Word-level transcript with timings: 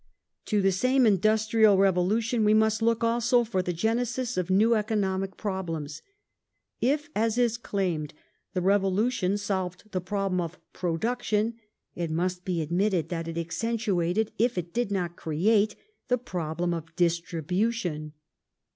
The 0.01 0.39
ec 0.39 0.45
To 0.45 0.61
the 0.63 0.71
same 0.71 1.05
industrial 1.05 1.77
revolution 1.77 2.43
we 2.43 2.55
must 2.55 2.81
look 2.81 3.03
also 3.03 3.43
for 3.43 3.61
the 3.61 3.71
°"°^^^q£ 3.71 3.75
genesis 3.77 4.35
of 4.35 4.49
new 4.49 4.73
economic 4.73 5.37
problems. 5.37 6.01
If, 6.79 7.09
as 7.15 7.37
is 7.37 7.55
claimed, 7.55 8.15
the 8.55 8.61
Revolu 8.61 9.05
distri 9.09 9.11
tion 9.11 9.37
solved 9.37 9.91
the 9.91 10.01
problem 10.01 10.41
of" 10.41 10.57
production," 10.73 11.53
it 11.93 12.09
must 12.09 12.45
be 12.45 12.63
admitted 12.63 13.09
that 13.09 13.27
it 13.27 13.37
accentuated, 13.37 14.31
if 14.39 14.57
it 14.57 14.73
did 14.73 14.89
not 14.91 15.17
create, 15.17 15.75
the 16.07 16.17
problem 16.17 16.73
of 16.73 16.85
i' 16.85 16.91
distribution 16.95 18.13